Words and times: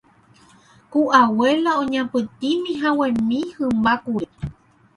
ku 0.91 1.01
abuela 1.21 1.71
oñapytĩhaguémi 1.81 3.39
hymba 3.55 3.93
kure 4.03 4.27